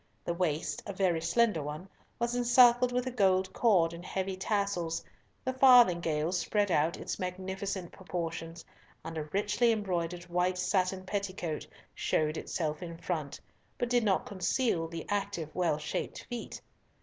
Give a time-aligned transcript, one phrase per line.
[0.25, 5.03] The waist, a very slender one, was encircled with a gold cord and heavy tassels,
[5.45, 8.65] the farthingale spread out its magnificent proportions,
[9.05, 13.39] and a richly embroidered white satin petticoat showed itself in front,
[13.77, 16.59] but did not conceal the active, well shaped feet.